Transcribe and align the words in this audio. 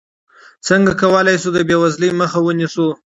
څنګه 0.67 0.91
کولی 1.01 1.35
شو 1.41 1.49
د 1.53 1.57
بېوزلۍ 1.67 2.09
مخه 2.21 2.39
ونیسو؟ 2.43 2.87